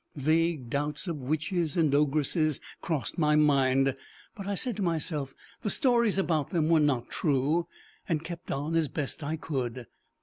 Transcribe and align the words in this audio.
Vague 0.15 0.67
doubts 0.67 1.07
of 1.07 1.21
witches 1.21 1.77
and 1.77 1.93
ogresses 1.93 2.59
crossed 2.81 3.19
my 3.19 3.35
mind, 3.35 3.95
but 4.35 4.47
I 4.47 4.55
said 4.55 4.75
to 4.77 4.81
myself 4.81 5.35
the 5.61 5.69
stories 5.69 6.17
about 6.17 6.49
them 6.49 6.69
were 6.69 6.79
not 6.79 7.11
true, 7.11 7.67
and 8.09 8.23
kept 8.23 8.49
on 8.49 8.73
as 8.75 8.87
best 8.87 9.21
I 9.23 9.35
could. 9.35 9.85